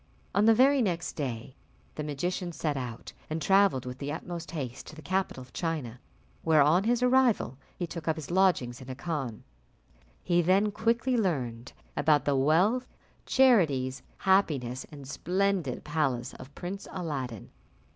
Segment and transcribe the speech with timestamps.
[0.33, 1.55] On the very next day,
[1.93, 5.99] the magician set out and travelled with the utmost haste to the capital of China,
[6.41, 9.43] where, on his arrival, he took up his lodgings in a khan.
[10.23, 12.87] He then quickly learnt about the wealth,
[13.27, 17.51] charities, happiness, and splendid palace of Prince Aladdin.